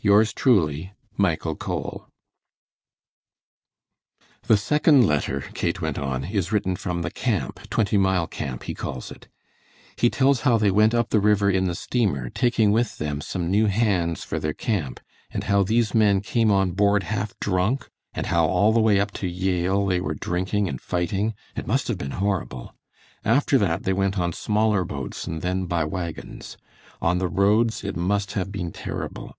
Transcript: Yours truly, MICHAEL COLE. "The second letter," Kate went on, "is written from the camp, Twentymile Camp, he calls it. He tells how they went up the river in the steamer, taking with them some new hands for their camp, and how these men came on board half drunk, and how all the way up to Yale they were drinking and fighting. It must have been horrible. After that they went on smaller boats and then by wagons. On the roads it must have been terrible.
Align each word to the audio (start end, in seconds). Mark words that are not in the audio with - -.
Yours 0.00 0.32
truly, 0.32 0.94
MICHAEL 1.18 1.56
COLE. 1.56 2.08
"The 4.44 4.56
second 4.56 5.04
letter," 5.04 5.42
Kate 5.52 5.82
went 5.82 5.98
on, 5.98 6.26
"is 6.26 6.50
written 6.52 6.76
from 6.76 7.02
the 7.02 7.10
camp, 7.10 7.58
Twentymile 7.68 8.28
Camp, 8.30 8.62
he 8.62 8.72
calls 8.72 9.10
it. 9.10 9.28
He 9.96 10.08
tells 10.08 10.42
how 10.42 10.58
they 10.58 10.70
went 10.70 10.94
up 10.94 11.10
the 11.10 11.18
river 11.20 11.50
in 11.50 11.64
the 11.66 11.74
steamer, 11.74 12.30
taking 12.30 12.70
with 12.70 12.98
them 12.98 13.20
some 13.20 13.50
new 13.50 13.66
hands 13.66 14.22
for 14.22 14.38
their 14.38 14.54
camp, 14.54 15.00
and 15.32 15.44
how 15.44 15.64
these 15.64 15.92
men 15.92 16.20
came 16.20 16.52
on 16.52 16.70
board 16.70 17.02
half 17.02 17.38
drunk, 17.40 17.90
and 18.14 18.26
how 18.26 18.46
all 18.46 18.72
the 18.72 18.80
way 18.80 19.00
up 19.00 19.10
to 19.14 19.26
Yale 19.26 19.84
they 19.86 20.00
were 20.00 20.14
drinking 20.14 20.68
and 20.68 20.80
fighting. 20.80 21.34
It 21.56 21.66
must 21.66 21.88
have 21.88 21.98
been 21.98 22.12
horrible. 22.22 22.72
After 23.24 23.58
that 23.58 23.82
they 23.82 23.92
went 23.92 24.18
on 24.18 24.32
smaller 24.32 24.84
boats 24.84 25.26
and 25.26 25.42
then 25.42 25.66
by 25.66 25.84
wagons. 25.84 26.56
On 27.02 27.18
the 27.18 27.28
roads 27.28 27.82
it 27.82 27.96
must 27.96 28.32
have 28.32 28.52
been 28.52 28.70
terrible. 28.70 29.34